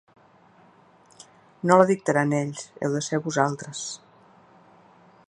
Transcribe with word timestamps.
No 1.71 1.77
la 1.81 1.85
dictaran 1.93 2.35
ells, 2.39 2.65
heu 2.87 2.97
de 2.97 3.05
ser 3.09 3.23
vosaltres. 3.29 3.85